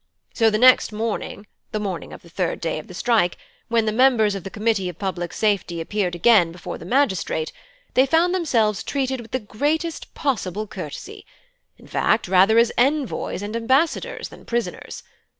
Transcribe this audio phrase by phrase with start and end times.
[0.33, 3.91] So the next morning, the morning of the third day of the strike, when the
[3.91, 7.51] members of the Committee of Public Safety appeared again before the magistrate,
[7.93, 11.23] they found themselves treated with the greatest possible courtesy
[11.77, 15.03] in fact, rather as envoys and ambassadors than prisoners.